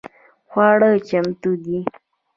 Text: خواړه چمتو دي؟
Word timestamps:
خواړه 0.49 0.89
چمتو 1.07 1.51
دي؟ 1.63 1.79